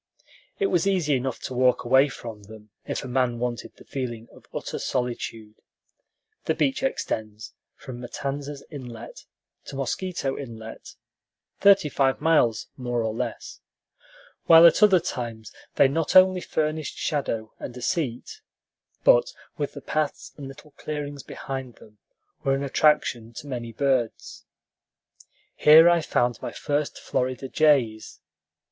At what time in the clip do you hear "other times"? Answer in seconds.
14.81-15.51